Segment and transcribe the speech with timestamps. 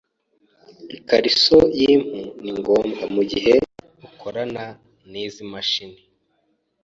[0.95, 3.53] Ikariso yimpu ni ngombwa mugihe
[4.07, 4.65] ukorana
[5.11, 5.99] nizi mashini.